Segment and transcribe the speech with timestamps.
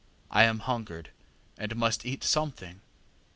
[0.31, 1.11] I am hungered,
[1.59, 2.81] and must eat something.